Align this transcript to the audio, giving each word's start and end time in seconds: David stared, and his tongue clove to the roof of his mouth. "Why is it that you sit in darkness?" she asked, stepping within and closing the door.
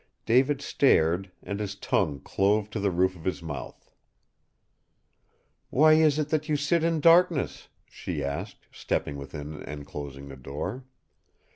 David 0.25 0.63
stared, 0.63 1.31
and 1.43 1.59
his 1.59 1.75
tongue 1.75 2.21
clove 2.21 2.71
to 2.71 2.79
the 2.79 2.89
roof 2.89 3.15
of 3.15 3.23
his 3.23 3.43
mouth. 3.43 3.91
"Why 5.69 5.93
is 5.93 6.17
it 6.17 6.29
that 6.29 6.49
you 6.49 6.55
sit 6.55 6.83
in 6.83 6.99
darkness?" 7.01 7.67
she 7.87 8.23
asked, 8.23 8.65
stepping 8.71 9.15
within 9.15 9.61
and 9.61 9.85
closing 9.85 10.27
the 10.27 10.37
door. 10.37 10.85